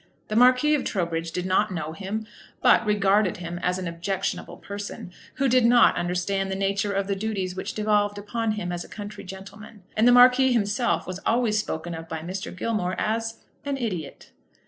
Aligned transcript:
The 0.29 0.35
Marquis 0.35 0.73
of 0.73 0.83
Trowbridge 0.83 1.31
did 1.31 1.45
not 1.45 1.71
know 1.71 1.91
him, 1.91 2.25
but 2.59 2.83
regarded 2.87 3.37
him 3.37 3.59
as 3.61 3.77
an 3.77 3.87
objectionable 3.87 4.57
person, 4.57 5.11
who 5.35 5.47
did 5.47 5.63
not 5.63 5.95
understand 5.95 6.49
the 6.49 6.55
nature 6.55 6.91
of 6.91 7.05
the 7.05 7.15
duties 7.15 7.55
which 7.55 7.75
devolved 7.75 8.17
upon 8.17 8.53
him 8.53 8.71
as 8.71 8.83
a 8.83 8.89
country 8.89 9.23
gentleman; 9.23 9.83
and 9.95 10.07
the 10.07 10.11
Marquis 10.11 10.53
himself 10.53 11.05
was 11.05 11.19
always 11.23 11.59
spoken 11.59 11.93
of 11.93 12.09
by 12.09 12.21
Mr. 12.21 12.51
Gilmore 12.51 12.99
as 12.99 13.43
an 13.63 13.77
idiot. 13.77 14.31